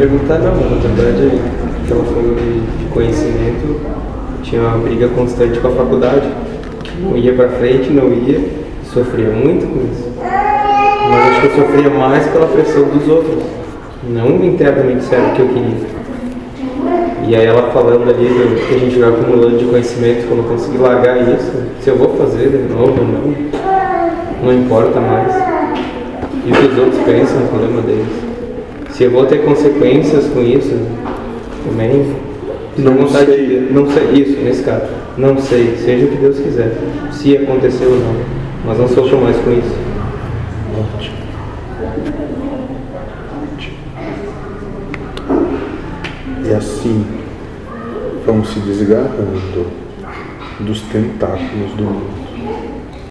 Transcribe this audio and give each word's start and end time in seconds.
Perguntar 0.00 0.38
não, 0.38 0.54
na 0.54 1.02
verdade, 1.02 1.38
que 1.86 1.92
ela 1.92 2.02
falou 2.04 2.34
de 2.34 2.86
conhecimento, 2.90 3.78
tinha 4.42 4.62
uma 4.62 4.78
briga 4.78 5.08
constante 5.08 5.60
com 5.60 5.68
a 5.68 5.72
faculdade. 5.72 6.26
Não 7.02 7.18
ia 7.18 7.34
pra 7.34 7.50
frente, 7.50 7.90
não 7.90 8.10
ia, 8.10 8.40
sofria 8.82 9.28
muito 9.28 9.66
com 9.66 9.80
isso. 9.92 10.10
Mas 10.18 11.26
acho 11.26 11.40
que 11.42 11.46
eu 11.48 11.66
sofria 11.66 11.90
mais 11.90 12.26
pela 12.28 12.46
pressão 12.46 12.84
dos 12.84 13.06
outros, 13.08 13.44
não 14.08 14.42
internamente 14.42 15.04
certo 15.04 15.32
o 15.32 15.34
que 15.34 15.42
eu 15.42 15.48
queria. 15.48 15.86
E 17.28 17.36
aí 17.36 17.44
ela 17.44 17.70
falando 17.70 18.08
ali 18.08 18.24
do 18.26 18.68
que 18.68 18.74
a 18.76 18.78
gente 18.78 18.98
vai 18.98 19.10
acumulando 19.10 19.58
de 19.58 19.66
conhecimento, 19.66 20.26
quando 20.28 20.38
eu 20.38 20.44
conseguir 20.44 20.78
largar 20.78 21.18
isso, 21.18 21.52
se 21.78 21.90
eu 21.90 21.96
vou 21.98 22.16
fazer 22.16 22.48
de 22.48 22.72
novo 22.72 22.98
ou 22.98 23.06
não, 23.06 23.34
não 24.44 24.54
importa 24.54 24.98
mais. 24.98 25.30
E 26.46 26.50
o 26.50 26.54
que 26.54 26.66
os 26.68 26.78
outros 26.78 27.02
pensam 27.02 27.42
é 27.42 27.44
o 27.44 27.48
problema 27.48 27.82
deles. 27.82 28.30
Se 28.92 29.04
eu 29.04 29.10
vou 29.10 29.26
ter 29.26 29.38
consequências 29.44 30.26
com 30.28 30.42
isso, 30.42 30.76
também. 31.66 32.14
Não 32.78 32.94
vontade 32.94 33.26
sei. 33.26 33.46
de- 33.46 33.72
Não 33.72 33.90
sei. 33.90 34.04
Isso, 34.12 34.40
nesse 34.42 34.62
caso. 34.62 34.86
Não 35.16 35.38
sei, 35.38 35.76
seja 35.76 36.06
o 36.06 36.08
que 36.08 36.16
Deus 36.16 36.38
quiser. 36.38 36.76
Se 37.12 37.36
acontecer 37.36 37.84
ou 37.86 37.98
não. 37.98 38.14
Mas 38.64 38.78
não 38.78 38.88
sofro 38.88 39.18
mais 39.20 39.36
com 39.38 39.50
isso. 39.52 39.74
Ótimo. 40.96 41.16
E 46.44 46.52
assim, 46.52 47.04
vamos 48.26 48.48
se 48.50 48.60
desgarrando 48.60 49.66
dos 50.60 50.80
tentáculos 50.82 51.72
do 51.76 51.84
mundo. 51.84 52.59